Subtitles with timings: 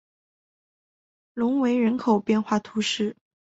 [1.35, 3.15] 隆维人口变化图示